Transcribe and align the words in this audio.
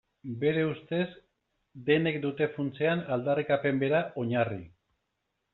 Bere 0.43 0.61
ustez 0.69 1.03
denek 1.91 2.17
dute 2.25 2.49
funtsean 2.57 3.05
aldarrikapen 3.17 3.85
bera 3.85 4.05
oinarri. 4.25 4.63